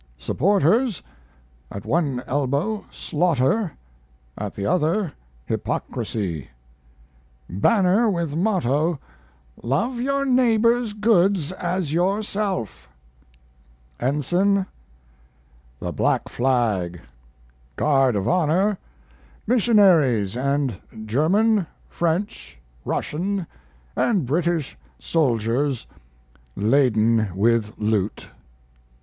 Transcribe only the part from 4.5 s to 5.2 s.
the other